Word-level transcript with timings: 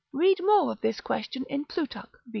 Read 0.11 0.39
more 0.43 0.71
of 0.71 0.81
this 0.81 0.99
question 0.99 1.45
in 1.47 1.63
Plutarch, 1.63 2.09
vit. 2.25 2.29